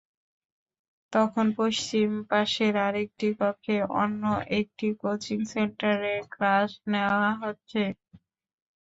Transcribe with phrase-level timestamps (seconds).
[1.13, 4.23] তখন পশ্চিম পাশের আরেকটি কক্ষে অন্য
[4.59, 7.81] একটি কোচিং সেন্টারের ক্লাস নেওয়া হচ্ছে।